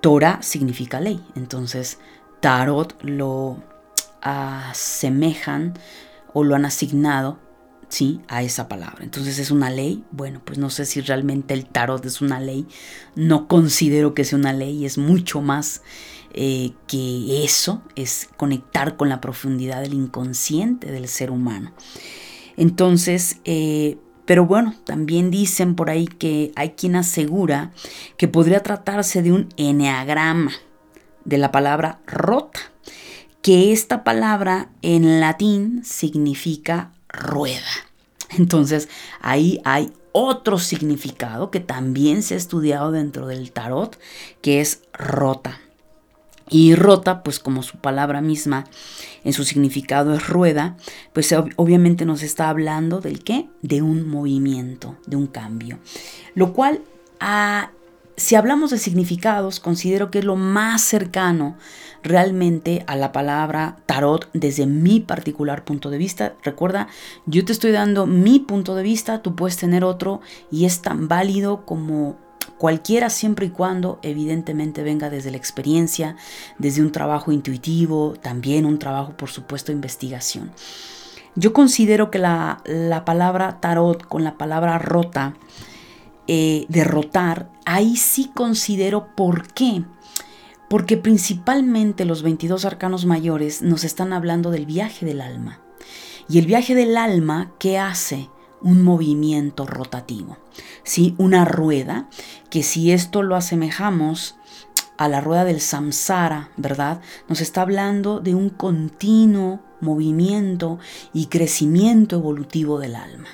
Torah 0.00 0.40
significa 0.40 0.98
ley. 0.98 1.22
Entonces, 1.36 1.98
Tarot 2.40 2.96
lo 3.02 3.62
asemejan 4.22 5.74
o 6.32 6.42
lo 6.42 6.54
han 6.54 6.64
asignado 6.64 7.38
¿sí? 7.92 8.22
a 8.26 8.42
esa 8.42 8.68
palabra. 8.68 9.04
Entonces 9.04 9.38
es 9.38 9.50
una 9.50 9.68
ley. 9.68 10.02
Bueno, 10.12 10.40
pues 10.42 10.58
no 10.58 10.70
sé 10.70 10.86
si 10.86 11.02
realmente 11.02 11.52
el 11.52 11.66
tarot 11.66 12.04
es 12.06 12.22
una 12.22 12.40
ley. 12.40 12.66
No 13.14 13.48
considero 13.48 14.14
que 14.14 14.24
sea 14.24 14.38
una 14.38 14.54
ley. 14.54 14.86
Es 14.86 14.96
mucho 14.96 15.42
más 15.42 15.82
eh, 16.32 16.72
que 16.86 17.44
eso. 17.44 17.82
Es 17.94 18.30
conectar 18.38 18.96
con 18.96 19.10
la 19.10 19.20
profundidad 19.20 19.82
del 19.82 19.92
inconsciente 19.92 20.90
del 20.90 21.06
ser 21.06 21.30
humano. 21.30 21.72
Entonces, 22.56 23.40
eh, 23.44 23.98
pero 24.24 24.46
bueno, 24.46 24.74
también 24.84 25.30
dicen 25.30 25.74
por 25.74 25.90
ahí 25.90 26.06
que 26.06 26.50
hay 26.56 26.70
quien 26.70 26.96
asegura 26.96 27.72
que 28.16 28.26
podría 28.26 28.62
tratarse 28.62 29.20
de 29.20 29.32
un 29.32 29.48
eneagrama 29.58 30.52
de 31.26 31.36
la 31.36 31.52
palabra 31.52 32.00
rota, 32.06 32.60
que 33.42 33.72
esta 33.72 34.02
palabra 34.02 34.70
en 34.80 35.20
latín 35.20 35.84
significa 35.84 36.92
rueda. 37.12 37.62
Entonces 38.30 38.88
ahí 39.20 39.60
hay 39.64 39.92
otro 40.12 40.58
significado 40.58 41.50
que 41.50 41.60
también 41.60 42.22
se 42.22 42.34
ha 42.34 42.36
estudiado 42.36 42.92
dentro 42.92 43.26
del 43.26 43.52
tarot, 43.52 43.98
que 44.40 44.60
es 44.60 44.82
rota. 44.92 45.60
Y 46.48 46.74
rota, 46.74 47.22
pues 47.22 47.38
como 47.38 47.62
su 47.62 47.78
palabra 47.78 48.20
misma 48.20 48.66
en 49.24 49.32
su 49.32 49.44
significado 49.44 50.12
es 50.14 50.28
rueda, 50.28 50.76
pues 51.14 51.34
obviamente 51.56 52.04
nos 52.04 52.22
está 52.22 52.50
hablando 52.50 53.00
del 53.00 53.24
qué? 53.24 53.48
De 53.62 53.80
un 53.80 54.06
movimiento, 54.06 54.98
de 55.06 55.16
un 55.16 55.28
cambio. 55.28 55.78
Lo 56.34 56.52
cual, 56.52 56.82
ah, 57.20 57.70
si 58.16 58.34
hablamos 58.34 58.70
de 58.70 58.78
significados, 58.78 59.60
considero 59.60 60.10
que 60.10 60.20
es 60.20 60.24
lo 60.24 60.36
más 60.36 60.82
cercano 60.82 61.56
realmente 62.02 62.84
a 62.86 62.96
la 62.96 63.12
palabra 63.12 63.76
tarot 63.86 64.28
desde 64.32 64.66
mi 64.66 65.00
particular 65.00 65.64
punto 65.64 65.90
de 65.90 65.98
vista. 65.98 66.34
Recuerda, 66.42 66.88
yo 67.26 67.44
te 67.44 67.52
estoy 67.52 67.72
dando 67.72 68.06
mi 68.06 68.38
punto 68.38 68.74
de 68.74 68.82
vista, 68.82 69.22
tú 69.22 69.36
puedes 69.36 69.56
tener 69.56 69.84
otro 69.84 70.20
y 70.50 70.64
es 70.64 70.82
tan 70.82 71.08
válido 71.08 71.64
como 71.64 72.16
cualquiera 72.58 73.10
siempre 73.10 73.46
y 73.46 73.50
cuando 73.50 73.98
evidentemente 74.02 74.82
venga 74.82 75.10
desde 75.10 75.30
la 75.30 75.36
experiencia, 75.36 76.16
desde 76.58 76.82
un 76.82 76.92
trabajo 76.92 77.32
intuitivo, 77.32 78.14
también 78.20 78.66
un 78.66 78.78
trabajo 78.78 79.16
por 79.16 79.30
supuesto 79.30 79.72
de 79.72 79.76
investigación. 79.76 80.52
Yo 81.34 81.52
considero 81.52 82.10
que 82.10 82.18
la, 82.18 82.62
palabra 83.06 83.58
tarot 83.60 84.06
con 84.06 84.22
la 84.22 84.36
palabra 84.36 84.78
rota, 84.78 85.34
eh, 86.26 86.66
derrotar, 86.68 87.50
ahí 87.64 87.96
sí 87.96 88.30
considero 88.34 89.14
por 89.14 89.52
qué. 89.52 89.84
Porque 90.68 90.96
principalmente 90.96 92.04
los 92.04 92.22
22 92.22 92.64
arcanos 92.64 93.04
mayores 93.04 93.62
nos 93.62 93.84
están 93.84 94.12
hablando 94.12 94.50
del 94.50 94.66
viaje 94.66 95.04
del 95.04 95.20
alma. 95.20 95.60
Y 96.28 96.38
el 96.38 96.46
viaje 96.46 96.74
del 96.74 96.96
alma, 96.96 97.52
¿qué 97.58 97.78
hace? 97.78 98.30
un 98.62 98.82
movimiento 98.82 99.66
rotativo, 99.66 100.38
¿sí? 100.84 101.14
una 101.18 101.44
rueda, 101.44 102.08
que 102.50 102.62
si 102.62 102.92
esto 102.92 103.22
lo 103.22 103.36
asemejamos 103.36 104.36
a 105.04 105.08
la 105.08 105.20
rueda 105.20 105.44
del 105.44 105.60
samsara, 105.60 106.50
¿verdad? 106.56 107.00
Nos 107.28 107.40
está 107.40 107.62
hablando 107.62 108.20
de 108.20 108.36
un 108.36 108.50
continuo 108.50 109.60
movimiento 109.80 110.78
y 111.12 111.26
crecimiento 111.26 112.16
evolutivo 112.16 112.78
del 112.78 112.94
alma. 112.94 113.26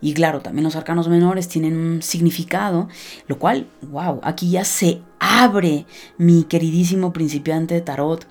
Y 0.00 0.14
claro, 0.14 0.40
también 0.40 0.62
los 0.62 0.76
arcanos 0.76 1.08
menores 1.08 1.48
tienen 1.48 1.76
un 1.76 2.02
significado, 2.02 2.88
lo 3.26 3.40
cual, 3.40 3.68
wow, 3.90 4.20
aquí 4.22 4.50
ya 4.50 4.64
se 4.64 5.02
abre, 5.18 5.84
mi 6.16 6.44
queridísimo 6.44 7.12
principiante 7.12 7.74
de 7.74 7.80
tarot, 7.80 8.24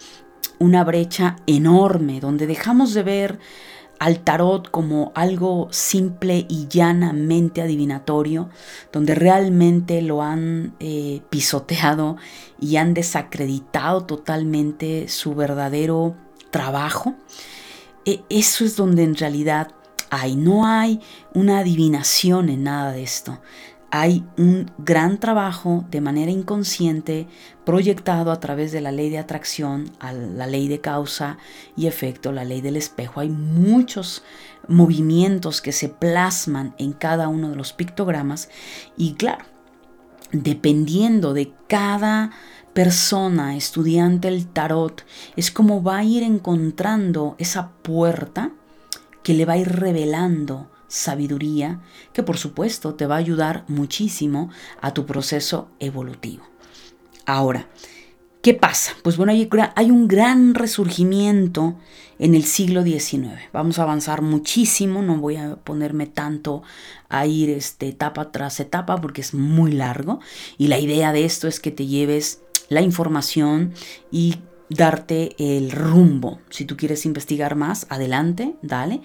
una 0.57 0.85
brecha 0.85 1.35
enorme 1.47 2.21
donde 2.21 2.47
dejamos 2.47 2.93
de 2.93 3.03
ver 3.03 3.39
al 3.99 4.21
tarot 4.21 4.71
como 4.71 5.11
algo 5.13 5.67
simple 5.71 6.45
y 6.49 6.67
llanamente 6.67 7.61
adivinatorio, 7.61 8.49
donde 8.91 9.13
realmente 9.13 10.01
lo 10.01 10.23
han 10.23 10.73
eh, 10.79 11.21
pisoteado 11.29 12.17
y 12.59 12.77
han 12.77 12.93
desacreditado 12.93 14.05
totalmente 14.05 15.09
su 15.09 15.35
verdadero 15.35 16.15
trabajo. 16.49 17.15
E, 18.05 18.21
eso 18.29 18.63
es 18.63 18.77
donde 18.77 19.03
en 19.03 19.15
realidad 19.15 19.71
hay, 20.09 20.35
no 20.35 20.65
hay 20.65 21.01
una 21.33 21.59
adivinación 21.59 22.49
en 22.49 22.63
nada 22.63 22.93
de 22.93 23.03
esto 23.03 23.39
hay 23.91 24.23
un 24.37 24.71
gran 24.77 25.19
trabajo 25.19 25.85
de 25.89 26.01
manera 26.01 26.31
inconsciente 26.31 27.27
proyectado 27.65 28.31
a 28.31 28.39
través 28.39 28.71
de 28.71 28.81
la 28.81 28.91
ley 28.91 29.09
de 29.09 29.17
atracción, 29.17 29.91
a 29.99 30.13
la 30.13 30.47
ley 30.47 30.67
de 30.67 30.79
causa 30.79 31.37
y 31.75 31.87
efecto, 31.87 32.31
la 32.31 32.43
ley 32.43 32.61
del 32.61 32.77
espejo. 32.77 33.19
Hay 33.19 33.29
muchos 33.29 34.23
movimientos 34.67 35.61
que 35.61 35.71
se 35.71 35.89
plasman 35.89 36.75
en 36.77 36.93
cada 36.93 37.27
uno 37.27 37.49
de 37.49 37.55
los 37.55 37.73
pictogramas 37.73 38.49
y 38.95 39.13
claro, 39.13 39.45
dependiendo 40.31 41.33
de 41.33 41.51
cada 41.67 42.31
persona, 42.73 43.55
estudiante 43.55 44.29
del 44.29 44.45
tarot, 44.45 45.03
es 45.35 45.49
como 45.51 45.81
va 45.81 45.97
a 45.97 46.03
ir 46.03 46.21
encontrando 46.21 47.35
esa 47.39 47.71
puerta 47.81 48.51
que 49.23 49.33
le 49.33 49.45
va 49.45 49.53
a 49.53 49.57
ir 49.57 49.67
revelando 49.67 50.69
sabiduría 50.89 51.79
que 52.11 52.23
por 52.23 52.37
supuesto 52.37 52.95
te 52.95 53.05
va 53.05 53.15
a 53.15 53.19
ayudar 53.19 53.63
muchísimo 53.69 54.49
a 54.81 54.93
tu 54.93 55.05
proceso 55.05 55.69
evolutivo. 55.79 56.43
Ahora, 57.25 57.69
¿qué 58.41 58.53
pasa? 58.53 58.93
Pues 59.03 59.15
bueno, 59.15 59.31
hay, 59.31 59.91
un 59.91 60.07
gran 60.07 60.55
resurgimiento 60.55 61.75
en 62.17 62.35
el 62.35 62.43
siglo 62.43 62.83
XIX. 62.83 63.39
Vamos 63.53 63.79
a 63.79 63.83
avanzar 63.83 64.21
muchísimo, 64.21 65.01
no 65.01 65.17
voy 65.17 65.37
a 65.37 65.55
ponerme 65.55 66.07
tanto 66.07 66.63
a 67.07 67.25
ir 67.25 67.49
este, 67.51 67.87
etapa 67.87 68.31
tras 68.31 68.59
etapa 68.59 68.99
porque 68.99 69.21
es 69.21 69.33
muy 69.33 69.71
largo 69.71 70.19
y 70.57 70.67
la 70.67 70.79
idea 70.79 71.13
de 71.13 71.23
esto 71.23 71.47
es 71.47 71.59
que 71.59 71.71
te 71.71 71.85
lleves 71.85 72.41
la 72.67 72.81
información 72.81 73.73
y 74.11 74.35
darte 74.69 75.35
el 75.37 75.71
rumbo. 75.71 76.39
Si 76.49 76.65
tú 76.65 76.77
quieres 76.77 77.05
investigar 77.05 77.55
más, 77.55 77.85
adelante, 77.89 78.55
dale. 78.61 79.01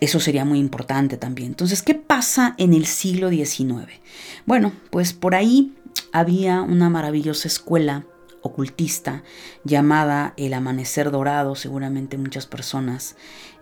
Eso 0.00 0.18
sería 0.18 0.44
muy 0.44 0.58
importante 0.58 1.16
también. 1.16 1.48
Entonces, 1.48 1.82
¿qué 1.82 1.94
pasa 1.94 2.54
en 2.58 2.72
el 2.72 2.86
siglo 2.86 3.28
XIX? 3.28 4.00
Bueno, 4.46 4.72
pues 4.90 5.12
por 5.12 5.34
ahí 5.34 5.74
había 6.12 6.62
una 6.62 6.88
maravillosa 6.88 7.48
escuela 7.48 8.06
ocultista 8.42 9.22
llamada 9.64 10.32
El 10.36 10.54
Amanecer 10.54 11.10
Dorado, 11.10 11.54
seguramente 11.54 12.16
muchas 12.16 12.46
personas 12.46 13.16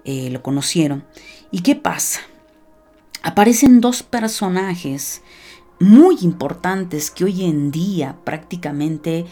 eh, 0.05 0.31
lo 0.31 0.43
conocieron. 0.43 1.05
¿Y 1.51 1.63
qué 1.63 1.75
pasa? 1.75 2.21
Aparecen 3.23 3.81
dos 3.81 4.05
personajes 4.05 5.23
muy 5.81 6.19
importantes 6.23 7.11
que 7.11 7.25
hoy 7.25 7.45
en 7.45 7.71
día 7.71 8.17
prácticamente 8.25 9.27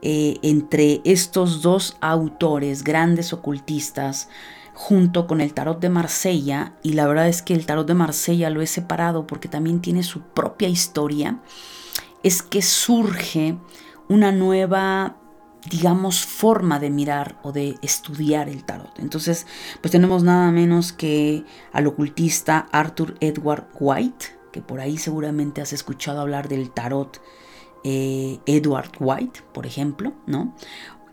eh, 0.00 0.36
entre 0.42 1.00
estos 1.04 1.62
dos 1.62 1.96
autores, 2.00 2.82
grandes 2.82 3.32
ocultistas, 3.32 4.28
junto 4.74 5.26
con 5.26 5.40
el 5.40 5.52
tarot 5.54 5.80
de 5.80 5.90
Marsella 5.90 6.74
y 6.82 6.94
la 6.94 7.06
verdad 7.06 7.28
es 7.28 7.42
que 7.42 7.54
el 7.54 7.66
tarot 7.66 7.86
de 7.86 7.94
Marsella 7.94 8.50
lo 8.50 8.62
he 8.62 8.66
separado 8.66 9.26
porque 9.26 9.48
también 9.48 9.80
tiene 9.80 10.02
su 10.02 10.20
propia 10.22 10.68
historia, 10.68 11.40
es 12.22 12.42
que 12.42 12.62
surge 12.62 13.56
una 14.08 14.32
nueva 14.32 15.16
digamos, 15.70 16.26
forma 16.26 16.78
de 16.80 16.90
mirar 16.90 17.38
o 17.42 17.52
de 17.52 17.76
estudiar 17.82 18.48
el 18.48 18.64
tarot. 18.64 18.98
Entonces, 18.98 19.46
pues 19.80 19.92
tenemos 19.92 20.22
nada 20.22 20.50
menos 20.50 20.92
que 20.92 21.44
al 21.72 21.86
ocultista 21.86 22.66
Arthur 22.72 23.14
Edward 23.20 23.68
White, 23.78 24.26
que 24.50 24.60
por 24.60 24.80
ahí 24.80 24.98
seguramente 24.98 25.60
has 25.60 25.72
escuchado 25.72 26.20
hablar 26.20 26.48
del 26.48 26.70
tarot 26.70 27.22
eh, 27.84 28.40
Edward 28.46 28.90
White, 28.98 29.40
por 29.52 29.66
ejemplo, 29.66 30.12
¿no? 30.26 30.54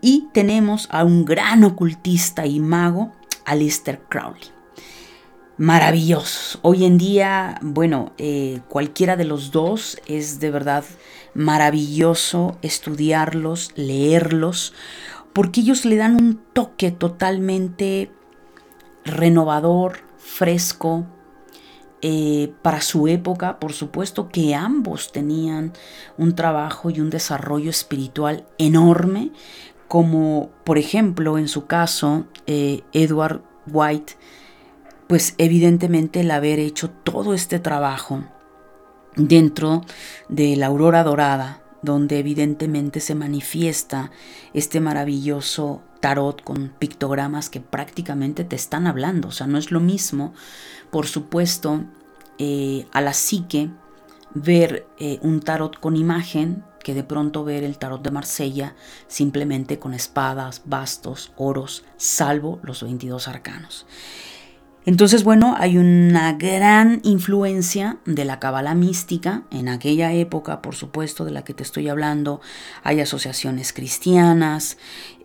Y 0.00 0.28
tenemos 0.32 0.88
a 0.90 1.04
un 1.04 1.24
gran 1.24 1.62
ocultista 1.64 2.46
y 2.46 2.58
mago 2.58 3.12
Alistair 3.44 4.00
Crowley. 4.08 4.50
Maravillosos. 5.56 6.58
Hoy 6.62 6.86
en 6.86 6.96
día, 6.96 7.58
bueno, 7.60 8.12
eh, 8.16 8.60
cualquiera 8.68 9.16
de 9.16 9.24
los 9.24 9.50
dos 9.50 9.98
es 10.06 10.40
de 10.40 10.50
verdad 10.50 10.84
maravilloso 11.34 12.56
estudiarlos, 12.62 13.70
leerlos, 13.76 14.72
porque 15.34 15.60
ellos 15.60 15.84
le 15.84 15.96
dan 15.96 16.16
un 16.16 16.40
toque 16.54 16.90
totalmente 16.90 18.10
renovador, 19.04 19.98
fresco, 20.16 21.06
eh, 22.02 22.54
para 22.62 22.80
su 22.80 23.08
época, 23.08 23.60
por 23.60 23.74
supuesto 23.74 24.30
que 24.30 24.54
ambos 24.54 25.12
tenían 25.12 25.74
un 26.16 26.34
trabajo 26.34 26.88
y 26.88 26.98
un 27.00 27.10
desarrollo 27.10 27.68
espiritual 27.68 28.46
enorme, 28.56 29.32
como 29.90 30.52
por 30.62 30.78
ejemplo 30.78 31.36
en 31.36 31.48
su 31.48 31.66
caso 31.66 32.26
eh, 32.46 32.82
Edward 32.92 33.42
White, 33.66 34.12
pues 35.08 35.34
evidentemente 35.36 36.20
el 36.20 36.30
haber 36.30 36.60
hecho 36.60 36.90
todo 36.90 37.34
este 37.34 37.58
trabajo 37.58 38.22
dentro 39.16 39.80
de 40.28 40.54
la 40.54 40.66
aurora 40.66 41.02
dorada, 41.02 41.64
donde 41.82 42.20
evidentemente 42.20 43.00
se 43.00 43.16
manifiesta 43.16 44.12
este 44.54 44.78
maravilloso 44.78 45.82
tarot 45.98 46.40
con 46.40 46.72
pictogramas 46.78 47.50
que 47.50 47.60
prácticamente 47.60 48.44
te 48.44 48.54
están 48.54 48.86
hablando. 48.86 49.26
O 49.26 49.32
sea, 49.32 49.48
no 49.48 49.58
es 49.58 49.72
lo 49.72 49.80
mismo, 49.80 50.34
por 50.92 51.08
supuesto, 51.08 51.82
eh, 52.38 52.86
a 52.92 53.00
la 53.00 53.12
psique 53.12 53.70
ver 54.34 54.86
eh, 55.00 55.18
un 55.22 55.40
tarot 55.40 55.80
con 55.80 55.96
imagen 55.96 56.62
que 56.82 56.94
de 56.94 57.04
pronto 57.04 57.44
ver 57.44 57.64
el 57.64 57.78
tarot 57.78 58.02
de 58.02 58.10
Marsella 58.10 58.74
simplemente 59.06 59.78
con 59.78 59.94
espadas, 59.94 60.62
bastos, 60.64 61.32
oros, 61.36 61.84
salvo 61.96 62.58
los 62.62 62.82
22 62.82 63.28
arcanos. 63.28 63.86
Entonces, 64.86 65.24
bueno, 65.24 65.54
hay 65.58 65.76
una 65.76 66.32
gran 66.32 67.00
influencia 67.04 67.98
de 68.06 68.24
la 68.24 68.40
cabala 68.40 68.74
mística 68.74 69.42
en 69.50 69.68
aquella 69.68 70.12
época, 70.12 70.62
por 70.62 70.74
supuesto, 70.74 71.26
de 71.26 71.32
la 71.32 71.44
que 71.44 71.52
te 71.52 71.62
estoy 71.62 71.88
hablando. 71.88 72.40
Hay 72.82 73.00
asociaciones 73.00 73.74
cristianas, 73.74 74.78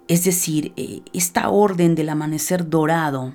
es 0.08 0.26
decir, 0.26 0.74
eh, 0.76 1.02
esta 1.14 1.50
orden 1.50 1.96
del 1.96 2.10
amanecer 2.10 2.70
dorado 2.70 3.34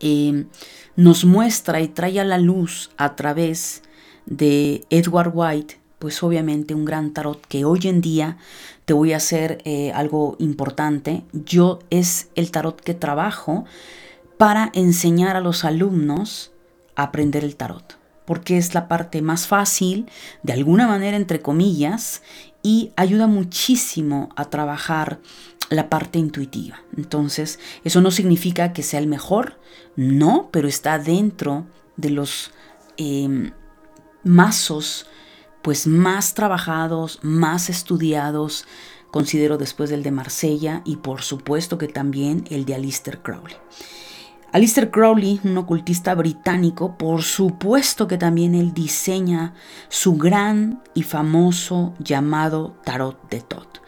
eh, 0.00 0.46
nos 0.94 1.24
muestra 1.24 1.80
y 1.80 1.88
trae 1.88 2.20
a 2.20 2.24
la 2.24 2.38
luz 2.38 2.90
a 2.96 3.16
través 3.16 3.82
de 4.26 4.84
Edward 4.90 5.32
White, 5.34 5.80
pues 5.98 6.22
obviamente 6.22 6.74
un 6.74 6.84
gran 6.84 7.12
tarot 7.12 7.44
que 7.46 7.64
hoy 7.64 7.80
en 7.84 8.00
día 8.00 8.38
te 8.84 8.92
voy 8.92 9.12
a 9.12 9.16
hacer 9.18 9.60
eh, 9.64 9.92
algo 9.92 10.36
importante. 10.38 11.24
Yo 11.32 11.80
es 11.90 12.28
el 12.34 12.50
tarot 12.50 12.80
que 12.80 12.94
trabajo 12.94 13.64
para 14.36 14.70
enseñar 14.74 15.36
a 15.36 15.40
los 15.40 15.64
alumnos 15.64 16.52
a 16.94 17.04
aprender 17.04 17.44
el 17.44 17.56
tarot, 17.56 17.98
porque 18.24 18.56
es 18.56 18.74
la 18.74 18.88
parte 18.88 19.20
más 19.22 19.46
fácil, 19.46 20.06
de 20.42 20.52
alguna 20.52 20.86
manera, 20.86 21.16
entre 21.16 21.40
comillas, 21.40 22.22
y 22.62 22.92
ayuda 22.96 23.26
muchísimo 23.26 24.30
a 24.36 24.46
trabajar 24.46 25.18
la 25.70 25.88
parte 25.88 26.18
intuitiva. 26.18 26.80
Entonces, 26.96 27.58
eso 27.84 28.00
no 28.00 28.10
significa 28.10 28.72
que 28.72 28.82
sea 28.82 29.00
el 29.00 29.06
mejor, 29.06 29.58
no, 29.96 30.48
pero 30.52 30.68
está 30.68 30.98
dentro 30.98 31.66
de 31.96 32.10
los 32.10 32.52
em, 32.96 33.52
mazos 34.22 35.06
pues 35.68 35.86
más 35.86 36.32
trabajados, 36.32 37.18
más 37.20 37.68
estudiados, 37.68 38.64
considero 39.10 39.58
después 39.58 39.90
del 39.90 40.02
de 40.02 40.10
Marsella 40.10 40.80
y 40.86 40.96
por 40.96 41.20
supuesto 41.20 41.76
que 41.76 41.88
también 41.88 42.44
el 42.48 42.64
de 42.64 42.74
Alistair 42.74 43.20
Crowley. 43.20 43.54
Alistair 44.50 44.90
Crowley, 44.90 45.42
un 45.44 45.58
ocultista 45.58 46.14
británico, 46.14 46.96
por 46.96 47.20
supuesto 47.20 48.08
que 48.08 48.16
también 48.16 48.54
él 48.54 48.72
diseña 48.72 49.52
su 49.90 50.16
gran 50.16 50.82
y 50.94 51.02
famoso 51.02 51.92
llamado 51.98 52.74
Tarot 52.82 53.28
de 53.28 53.42
Tot. 53.42 53.82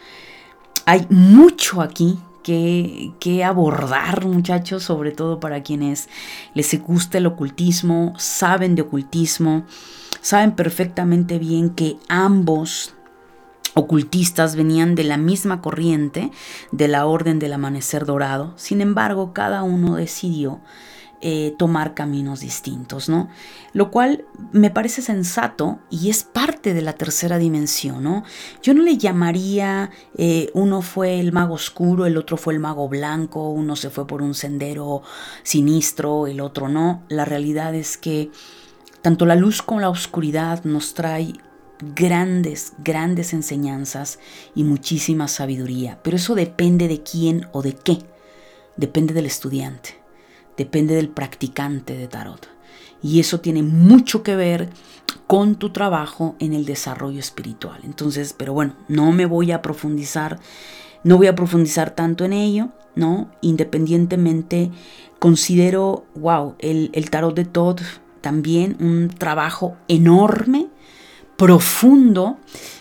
Hay 0.84 1.06
mucho 1.08 1.80
aquí 1.80 2.18
que, 2.42 3.12
que, 3.20 3.42
abordar, 3.42 4.26
muchachos, 4.26 4.82
sobre 4.82 5.12
todo 5.12 5.40
para 5.40 5.62
quienes 5.62 6.10
les 6.52 6.78
gusta 6.82 7.16
el 7.16 7.24
ocultismo, 7.24 8.12
saben 8.18 8.74
de 8.74 8.82
ocultismo, 8.82 9.64
saben 10.20 10.52
perfectamente 10.52 11.38
bien 11.38 11.70
que 11.70 11.96
ambos 12.08 12.94
ocultistas 13.74 14.56
venían 14.56 14.94
de 14.94 15.04
la 15.04 15.16
misma 15.16 15.60
corriente 15.60 16.30
de 16.72 16.88
la 16.88 17.06
Orden 17.06 17.38
del 17.38 17.52
Amanecer 17.52 18.04
Dorado. 18.04 18.52
Sin 18.56 18.80
embargo, 18.80 19.32
cada 19.32 19.62
uno 19.62 19.96
decidió 19.96 20.60
eh, 21.22 21.54
tomar 21.58 21.92
caminos 21.92 22.40
distintos, 22.40 23.10
¿no? 23.10 23.28
Lo 23.74 23.90
cual 23.90 24.24
me 24.52 24.70
parece 24.70 25.02
sensato 25.02 25.78
y 25.90 26.08
es 26.08 26.24
parte 26.24 26.72
de 26.72 26.80
la 26.80 26.94
tercera 26.94 27.36
dimensión, 27.36 28.02
¿no? 28.02 28.24
Yo 28.62 28.72
no 28.72 28.82
le 28.82 28.96
llamaría, 28.96 29.90
eh, 30.16 30.50
uno 30.54 30.80
fue 30.80 31.20
el 31.20 31.32
mago 31.32 31.54
oscuro, 31.54 32.06
el 32.06 32.16
otro 32.16 32.38
fue 32.38 32.54
el 32.54 32.60
mago 32.60 32.88
blanco, 32.88 33.50
uno 33.50 33.76
se 33.76 33.90
fue 33.90 34.06
por 34.06 34.22
un 34.22 34.32
sendero 34.32 35.02
sinistro, 35.42 36.26
el 36.26 36.40
otro 36.40 36.70
no. 36.70 37.02
La 37.10 37.26
realidad 37.26 37.74
es 37.74 37.98
que 37.98 38.30
tanto 39.02 39.26
la 39.26 39.36
luz 39.36 39.62
como 39.62 39.80
la 39.80 39.90
oscuridad 39.90 40.64
nos 40.64 40.94
trae 40.94 41.34
grandes, 41.94 42.74
grandes 42.78 43.32
enseñanzas 43.32 44.18
y 44.54 44.64
muchísima 44.64 45.28
sabiduría. 45.28 45.98
Pero 46.02 46.16
eso 46.16 46.34
depende 46.34 46.88
de 46.88 47.02
quién 47.02 47.46
o 47.52 47.62
de 47.62 47.74
qué. 47.74 47.98
Depende 48.76 49.14
del 49.14 49.26
estudiante, 49.26 49.90
depende 50.56 50.94
del 50.94 51.08
practicante 51.08 51.96
de 51.96 52.08
tarot. 52.08 52.48
Y 53.02 53.20
eso 53.20 53.40
tiene 53.40 53.62
mucho 53.62 54.22
que 54.22 54.36
ver 54.36 54.70
con 55.26 55.56
tu 55.56 55.70
trabajo 55.70 56.36
en 56.38 56.52
el 56.52 56.66
desarrollo 56.66 57.18
espiritual. 57.18 57.80
Entonces, 57.84 58.34
pero 58.36 58.52
bueno, 58.52 58.74
no 58.88 59.10
me 59.12 59.26
voy 59.26 59.52
a 59.52 59.62
profundizar, 59.62 60.38
no 61.02 61.16
voy 61.16 61.28
a 61.28 61.34
profundizar 61.34 61.94
tanto 61.94 62.24
en 62.24 62.32
ello, 62.32 62.68
¿no? 62.94 63.30
Independientemente, 63.40 64.70
considero, 65.18 66.04
wow, 66.14 66.56
el, 66.58 66.90
el 66.92 67.10
tarot 67.10 67.34
de 67.34 67.44
Todd 67.44 67.80
también 68.20 68.76
un 68.80 69.08
trabajo 69.08 69.76
enorme 69.88 70.68
profundo, 71.36 72.38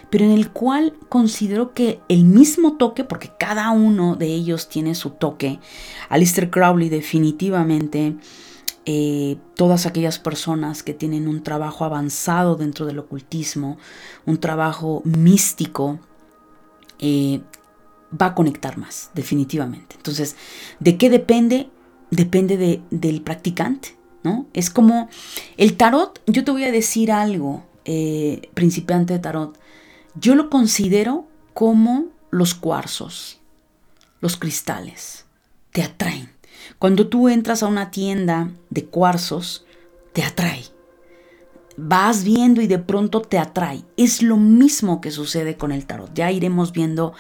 pero 0.09 0.25
en 0.25 0.31
el 0.31 0.51
cual 0.51 0.93
considero 1.07 1.73
que 1.73 2.01
el 2.09 2.25
mismo 2.25 2.77
toque, 2.77 3.03
porque 3.03 3.31
cada 3.39 3.71
uno 3.71 4.15
de 4.15 4.27
ellos 4.27 4.67
tiene 4.67 4.95
su 4.95 5.11
toque, 5.11 5.59
Alistair 6.09 6.49
Crowley 6.49 6.89
definitivamente, 6.89 8.17
eh, 8.85 9.37
todas 9.55 9.85
aquellas 9.85 10.19
personas 10.19 10.83
que 10.83 10.93
tienen 10.93 11.27
un 11.27 11.43
trabajo 11.43 11.85
avanzado 11.85 12.55
dentro 12.55 12.85
del 12.85 12.99
ocultismo, 12.99 13.77
un 14.25 14.39
trabajo 14.39 15.03
místico, 15.05 15.99
eh, 16.97 17.41
va 18.19 18.27
a 18.27 18.35
conectar 18.35 18.77
más, 18.77 19.11
definitivamente. 19.13 19.95
Entonces, 19.95 20.35
¿de 20.79 20.97
qué 20.97 21.09
depende? 21.09 21.69
Depende 22.11 22.81
del 22.89 23.21
practicante, 23.21 23.95
¿no? 24.23 24.45
Es 24.53 24.69
como 24.69 25.09
el 25.57 25.77
tarot, 25.77 26.21
yo 26.27 26.43
te 26.43 26.51
voy 26.51 26.63
a 26.63 26.71
decir 26.71 27.11
algo, 27.11 27.63
eh, 27.85 28.49
principiante 28.53 29.13
de 29.13 29.19
tarot, 29.19 29.57
yo 30.15 30.35
lo 30.35 30.49
considero 30.49 31.27
como 31.53 32.05
los 32.31 32.53
cuarzos, 32.53 33.39
los 34.21 34.37
cristales, 34.37 35.25
te 35.71 35.83
atraen. 35.83 36.29
Cuando 36.77 37.07
tú 37.07 37.29
entras 37.29 37.63
a 37.63 37.67
una 37.67 37.91
tienda 37.91 38.51
de 38.69 38.85
cuarzos, 38.85 39.65
te 40.13 40.23
atrae. 40.23 40.63
Vas 41.81 42.25
viendo 42.25 42.61
y 42.61 42.67
de 42.67 42.79
pronto 42.79 43.21
te 43.21 43.37
atrae. 43.37 43.83
Es 43.95 44.21
lo 44.21 44.35
mismo 44.35 44.99
que 44.99 45.11
sucede 45.11 45.55
con 45.55 45.71
el 45.71 45.85
tarot. 45.85 46.13
Ya 46.13 46.29
iremos 46.29 46.73
viendo 46.73 47.13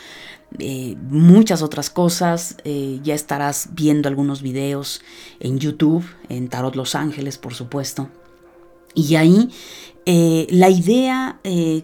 eh, 0.57 0.97
muchas 1.09 1.61
otras 1.61 1.89
cosas. 1.89 2.57
Eh, 2.65 2.99
ya 3.01 3.15
estarás 3.15 3.69
viendo 3.71 4.09
algunos 4.09 4.41
videos 4.41 5.01
en 5.39 5.59
YouTube, 5.59 6.03
en 6.27 6.49
Tarot 6.49 6.75
Los 6.75 6.95
Ángeles, 6.95 7.37
por 7.37 7.53
supuesto. 7.53 8.09
Y 8.93 9.15
ahí 9.15 9.49
eh, 10.05 10.47
la 10.49 10.69
idea 10.69 11.39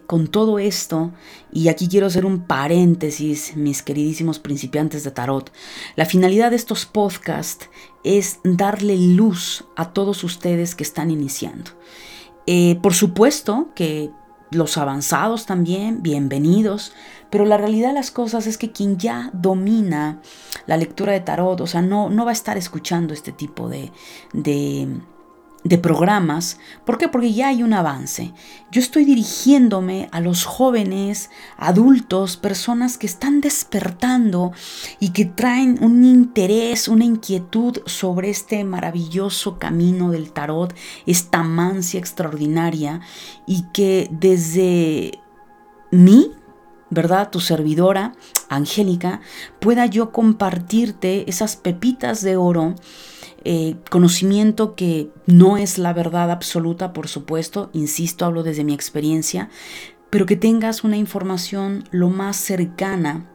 con 0.06 0.26
todo 0.26 0.58
esto, 0.58 1.12
y 1.52 1.68
aquí 1.68 1.88
quiero 1.88 2.08
hacer 2.08 2.26
un 2.26 2.46
paréntesis, 2.46 3.56
mis 3.56 3.82
queridísimos 3.82 4.38
principiantes 4.38 5.04
de 5.04 5.12
tarot, 5.12 5.50
la 5.94 6.04
finalidad 6.04 6.50
de 6.50 6.56
estos 6.56 6.84
podcasts 6.84 7.70
es 8.04 8.40
darle 8.44 8.98
luz 8.98 9.64
a 9.76 9.92
todos 9.92 10.24
ustedes 10.24 10.74
que 10.74 10.82
están 10.82 11.10
iniciando. 11.10 11.70
Eh, 12.46 12.78
por 12.82 12.94
supuesto 12.94 13.68
que 13.74 14.10
los 14.50 14.78
avanzados 14.78 15.46
también, 15.46 16.02
bienvenidos, 16.02 16.92
pero 17.30 17.44
la 17.44 17.56
realidad 17.56 17.88
de 17.88 17.94
las 17.94 18.10
cosas 18.10 18.46
es 18.46 18.56
que 18.56 18.70
quien 18.70 18.96
ya 18.98 19.30
domina 19.32 20.20
la 20.66 20.76
lectura 20.76 21.12
de 21.12 21.20
tarot, 21.20 21.60
o 21.60 21.66
sea, 21.66 21.82
no, 21.82 22.08
no 22.10 22.24
va 22.24 22.30
a 22.30 22.34
estar 22.34 22.56
escuchando 22.56 23.12
este 23.12 23.32
tipo 23.32 23.68
de, 23.68 23.90
de 24.32 25.00
de 25.68 25.78
programas. 25.78 26.58
¿Por 26.84 26.96
qué? 26.96 27.08
Porque 27.08 27.32
ya 27.32 27.48
hay 27.48 27.62
un 27.62 27.72
avance. 27.72 28.32
Yo 28.70 28.80
estoy 28.80 29.04
dirigiéndome 29.04 30.08
a 30.12 30.20
los 30.20 30.44
jóvenes, 30.44 31.30
adultos, 31.56 32.36
personas 32.36 32.98
que 32.98 33.06
están 33.06 33.40
despertando 33.40 34.52
y 35.00 35.10
que 35.10 35.24
traen 35.24 35.82
un 35.82 36.04
interés, 36.04 36.88
una 36.88 37.04
inquietud 37.04 37.78
sobre 37.86 38.30
este 38.30 38.62
maravilloso 38.64 39.58
camino 39.58 40.10
del 40.10 40.32
tarot, 40.32 40.74
esta 41.06 41.42
mancia 41.42 41.98
extraordinaria 41.98 43.00
y 43.46 43.64
que 43.72 44.08
desde 44.12 45.18
mí, 45.90 46.30
¿verdad? 46.90 47.30
Tu 47.30 47.40
servidora, 47.40 48.12
Angélica, 48.48 49.20
pueda 49.60 49.86
yo 49.86 50.12
compartirte 50.12 51.28
esas 51.28 51.56
pepitas 51.56 52.22
de 52.22 52.36
oro 52.36 52.76
eh, 53.48 53.76
conocimiento 53.90 54.74
que 54.74 55.08
no 55.26 55.56
es 55.56 55.78
la 55.78 55.92
verdad 55.92 56.32
absoluta, 56.32 56.92
por 56.92 57.06
supuesto, 57.06 57.70
insisto, 57.72 58.24
hablo 58.24 58.42
desde 58.42 58.64
mi 58.64 58.74
experiencia, 58.74 59.50
pero 60.10 60.26
que 60.26 60.34
tengas 60.34 60.82
una 60.82 60.96
información 60.96 61.84
lo 61.92 62.10
más 62.10 62.36
cercana 62.36 63.30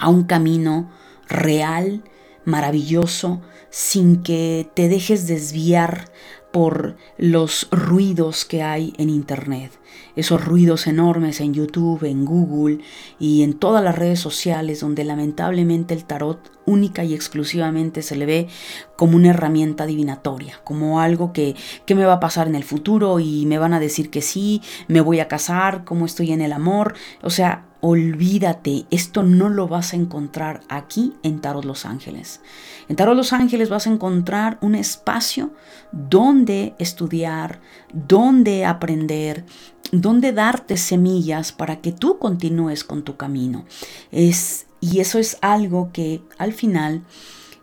a 0.00 0.08
un 0.08 0.24
camino 0.24 0.90
real, 1.28 2.02
maravilloso, 2.44 3.40
sin 3.70 4.24
que 4.24 4.68
te 4.74 4.88
dejes 4.88 5.28
desviar 5.28 6.10
por 6.58 6.96
los 7.18 7.68
ruidos 7.70 8.44
que 8.44 8.64
hay 8.64 8.92
en 8.98 9.10
Internet, 9.10 9.70
esos 10.16 10.44
ruidos 10.44 10.88
enormes 10.88 11.40
en 11.40 11.54
YouTube, 11.54 12.02
en 12.02 12.24
Google 12.24 12.80
y 13.20 13.44
en 13.44 13.54
todas 13.54 13.84
las 13.84 13.96
redes 13.96 14.18
sociales 14.18 14.80
donde 14.80 15.04
lamentablemente 15.04 15.94
el 15.94 16.04
tarot 16.04 16.50
única 16.66 17.04
y 17.04 17.14
exclusivamente 17.14 18.02
se 18.02 18.16
le 18.16 18.26
ve 18.26 18.48
como 18.96 19.14
una 19.14 19.30
herramienta 19.30 19.86
divinatoria, 19.86 20.58
como 20.64 21.00
algo 21.00 21.32
que, 21.32 21.54
que 21.86 21.94
me 21.94 22.04
va 22.04 22.14
a 22.14 22.20
pasar 22.20 22.48
en 22.48 22.56
el 22.56 22.64
futuro 22.64 23.20
y 23.20 23.46
me 23.46 23.58
van 23.58 23.72
a 23.72 23.78
decir 23.78 24.10
que 24.10 24.20
sí, 24.20 24.60
me 24.88 25.00
voy 25.00 25.20
a 25.20 25.28
casar, 25.28 25.84
cómo 25.84 26.06
estoy 26.06 26.32
en 26.32 26.40
el 26.40 26.50
amor, 26.50 26.94
o 27.22 27.30
sea, 27.30 27.66
olvídate, 27.80 28.86
esto 28.90 29.22
no 29.22 29.48
lo 29.48 29.68
vas 29.68 29.92
a 29.92 29.96
encontrar 29.96 30.62
aquí 30.68 31.14
en 31.22 31.40
Tarot 31.40 31.64
Los 31.64 31.86
Ángeles. 31.86 32.40
En 32.88 32.96
Tarot 32.96 33.16
Los 33.16 33.32
Ángeles 33.32 33.68
vas 33.68 33.86
a 33.86 33.90
encontrar 33.90 34.58
un 34.62 34.74
espacio 34.74 35.52
donde 35.92 36.74
estudiar, 36.78 37.60
donde 37.92 38.64
aprender, 38.64 39.44
donde 39.92 40.32
darte 40.32 40.76
semillas 40.76 41.52
para 41.52 41.80
que 41.80 41.92
tú 41.92 42.18
continúes 42.18 42.84
con 42.84 43.02
tu 43.02 43.16
camino. 43.16 43.66
Es, 44.10 44.66
y 44.80 45.00
eso 45.00 45.18
es 45.18 45.38
algo 45.42 45.90
que 45.92 46.22
al 46.38 46.52
final 46.52 47.04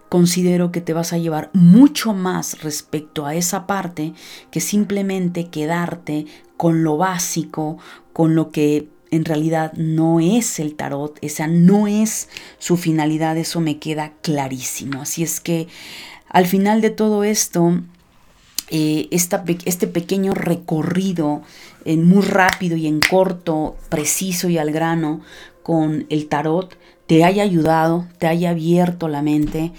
considero 0.09 0.71
que 0.71 0.81
te 0.81 0.93
vas 0.93 1.11
a 1.13 1.17
llevar 1.17 1.49
mucho 1.53 2.13
más 2.13 2.61
respecto 2.61 3.25
a 3.25 3.35
esa 3.35 3.65
parte 3.67 4.13
que 4.51 4.61
simplemente 4.61 5.49
quedarte 5.49 6.25
con 6.57 6.83
lo 6.83 6.97
básico, 6.97 7.77
con 8.13 8.35
lo 8.35 8.51
que 8.51 8.89
en 9.15 9.25
realidad 9.25 9.73
no 9.73 10.19
es 10.19 10.59
el 10.59 10.75
tarot, 10.75 11.17
esa 11.21 11.47
no 11.47 11.87
es 11.87 12.29
su 12.59 12.77
finalidad, 12.77 13.37
eso 13.37 13.61
me 13.61 13.79
queda 13.79 14.13
clarísimo. 14.21 15.01
Así 15.01 15.23
es 15.23 15.39
que 15.39 15.67
al 16.29 16.45
final 16.45 16.81
de 16.81 16.89
todo 16.89 17.23
esto, 17.23 17.81
eh, 18.69 19.07
este 19.11 19.87
pequeño 19.87 20.33
recorrido 20.33 21.41
en 21.85 22.03
muy 22.07 22.23
rápido 22.23 22.77
y 22.77 22.87
en 22.87 22.99
corto, 22.99 23.77
preciso 23.89 24.49
y 24.49 24.57
al 24.57 24.71
grano 24.71 25.21
con 25.63 26.05
el 26.09 26.27
tarot, 26.27 26.77
te 27.07 27.23
haya 27.23 27.43
ayudado, 27.43 28.07
te 28.17 28.27
haya 28.27 28.49
abierto 28.49 29.07
la 29.07 29.21
mente 29.21 29.71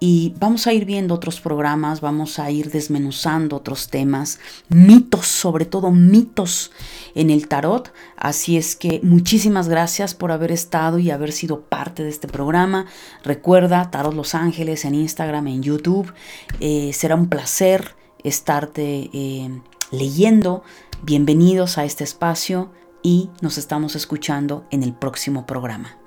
y 0.00 0.34
vamos 0.38 0.66
a 0.66 0.72
ir 0.72 0.84
viendo 0.84 1.14
otros 1.14 1.40
programas, 1.40 2.00
vamos 2.00 2.38
a 2.38 2.50
ir 2.50 2.70
desmenuzando 2.70 3.56
otros 3.56 3.88
temas, 3.88 4.38
mitos, 4.68 5.26
sobre 5.26 5.64
todo 5.64 5.90
mitos 5.90 6.70
en 7.14 7.30
el 7.30 7.48
tarot. 7.48 7.92
Así 8.16 8.56
es 8.56 8.76
que 8.76 9.00
muchísimas 9.02 9.68
gracias 9.68 10.14
por 10.14 10.30
haber 10.30 10.52
estado 10.52 10.98
y 10.98 11.10
haber 11.10 11.32
sido 11.32 11.62
parte 11.62 12.04
de 12.04 12.10
este 12.10 12.28
programa. 12.28 12.86
Recuerda, 13.24 13.90
Tarot 13.90 14.14
Los 14.14 14.34
Ángeles 14.34 14.84
en 14.84 14.94
Instagram, 14.94 15.48
en 15.48 15.62
YouTube. 15.62 16.12
Eh, 16.60 16.92
será 16.92 17.16
un 17.16 17.28
placer 17.28 17.96
estarte 18.22 19.10
eh, 19.12 19.50
leyendo. 19.90 20.62
Bienvenidos 21.02 21.76
a 21.76 21.84
este 21.84 22.04
espacio 22.04 22.70
y 23.02 23.30
nos 23.40 23.58
estamos 23.58 23.96
escuchando 23.96 24.64
en 24.70 24.84
el 24.84 24.92
próximo 24.92 25.44
programa. 25.44 25.98